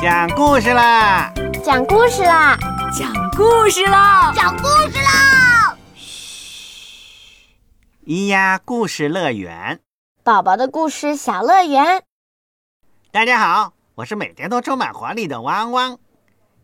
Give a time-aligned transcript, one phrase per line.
[0.00, 1.32] 讲故事啦！
[1.64, 2.56] 讲故事啦！
[2.96, 4.32] 讲故事啦！
[4.32, 5.76] 讲故事啦！
[5.96, 7.56] 嘘，
[8.06, 9.80] 咿呀故事乐园，
[10.22, 12.04] 宝宝的故事小乐园。
[13.10, 15.98] 大家好，我是每天都充满活力的汪汪。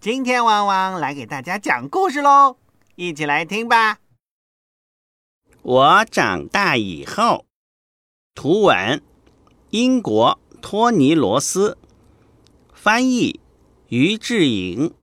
[0.00, 2.56] 今天汪汪来给大家讲故事喽，
[2.96, 3.98] 一起来听吧。
[5.62, 7.46] 我长大以后，
[8.34, 9.00] 图文，
[9.70, 11.78] 英国托尼罗斯。
[12.82, 13.40] 翻译
[13.88, 14.94] 于志颖，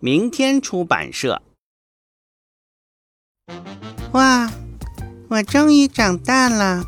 [0.00, 1.42] 明天出版社。
[4.12, 4.50] 哇，
[5.28, 6.82] 我终于长大了！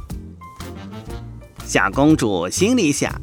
[1.66, 3.20] 小公主心里想：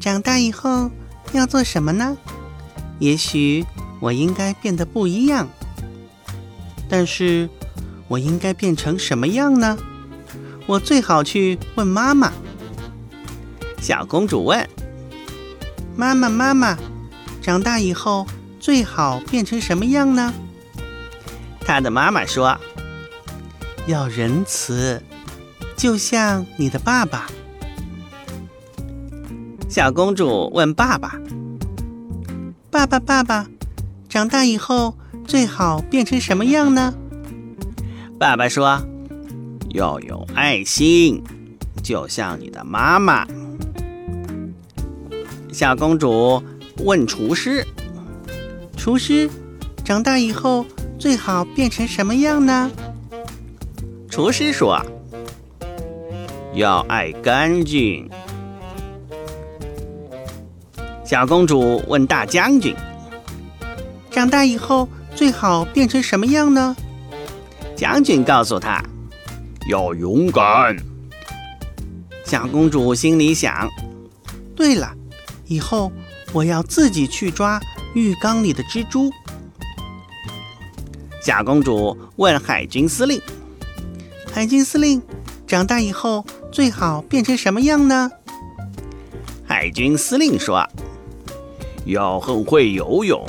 [0.00, 0.90] 长大以后
[1.34, 2.16] 要做什么呢？
[2.98, 3.66] 也许
[4.00, 5.46] 我应该变得不一样。
[6.88, 7.50] 但是，
[8.08, 9.76] 我应该变成什么样呢？
[10.66, 12.32] 我最好去问妈妈。
[13.82, 14.66] 小公主问。
[15.96, 16.76] 妈妈，妈妈，
[17.40, 18.26] 长大以后
[18.58, 20.32] 最好变成什么样呢？
[21.60, 22.58] 他的妈妈说
[23.86, 25.00] ：“要仁慈，
[25.76, 27.26] 就像你的爸爸。”
[29.70, 31.18] 小公主问爸爸
[32.70, 33.46] ：“爸爸，爸爸，
[34.08, 36.92] 长大以后最好变成什么样呢？”
[38.18, 38.84] 爸爸说
[39.70, 41.22] ：“要有爱心，
[41.82, 43.26] 就像你的妈妈。”
[45.54, 46.42] 小公主
[46.78, 47.64] 问厨师
[48.76, 49.30] ：“厨师，
[49.84, 50.66] 长大以后
[50.98, 52.68] 最好变成什么样呢？”
[54.10, 54.84] 厨师说
[56.54, 58.10] ：“要爱干净。”
[61.06, 62.74] 小公主问大将军
[64.10, 66.74] ：“长大以后最好变成什么样呢？”
[67.78, 68.82] 将军告诉她
[69.70, 70.76] ：“要勇敢。”
[72.26, 73.68] 小公主心里想
[74.56, 74.92] ：“对了。”
[75.54, 75.92] 以后
[76.32, 77.60] 我要自己去抓
[77.94, 79.12] 浴缸里的蜘蛛。
[81.22, 83.22] 小公主问海军司令
[84.32, 85.00] ：“海军司令，
[85.46, 88.10] 长大以后最好变成什么样呢？”
[89.46, 90.68] 海军司令说
[91.86, 93.24] ：“要很会游泳，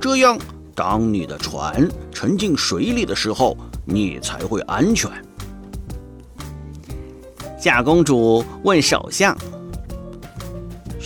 [0.00, 0.38] 这样
[0.72, 5.10] 当你的船沉进水里的时候，你才会安全。”
[7.60, 9.36] 假公主问首相。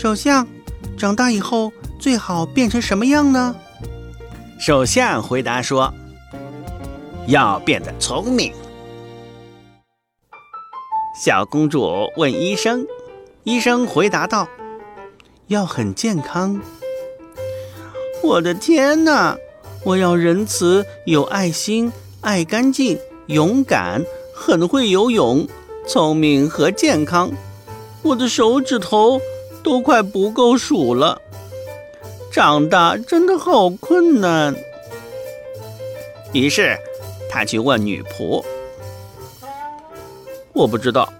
[0.00, 0.48] 首相，
[0.96, 3.54] 长大以后最好变成什么样呢？
[4.58, 5.92] 首相回答说
[7.28, 8.50] ：“要变得聪明。”
[11.22, 12.86] 小公主问医生，
[13.44, 14.48] 医生回答道
[15.48, 16.58] ：“要很健康。”
[18.24, 19.36] 我的天哪！
[19.84, 24.02] 我要仁慈、有爱心、爱干净、勇敢、
[24.34, 25.46] 很会游泳、
[25.86, 27.30] 聪明和健康。
[28.00, 29.20] 我的手指头。
[29.62, 31.20] 都快不够数了，
[32.32, 34.54] 长大真的好困难。
[36.32, 36.78] 于是
[37.28, 38.44] 他去问女仆
[40.54, 41.12] ：“我不知道。”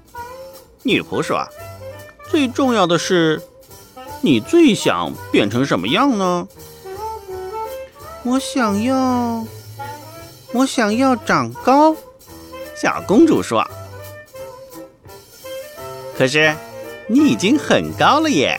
[0.83, 1.47] 女仆说
[2.31, 3.43] ：“最重要的是，
[4.21, 6.49] 你最想变成什么样呢？”
[8.25, 9.45] 我想要，
[10.53, 11.97] 我想要长高。
[12.77, 13.67] 小公主说
[16.17, 16.55] ：“可是。”
[17.13, 18.57] 你已经很高了耶，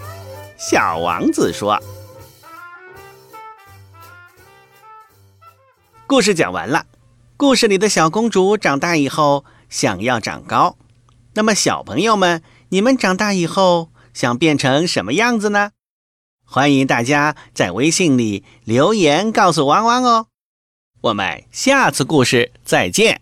[0.57, 1.81] 小王子说。
[6.05, 6.85] 故事讲完了，
[7.37, 10.75] 故事里的小公主长大以后想要长高，
[11.35, 15.71] 那么小朋友们，你们长大以后想变成什么样子呢？
[16.43, 20.27] 欢迎大家在微信里留言告诉汪汪哦。
[20.99, 23.21] 我们下次故事再见。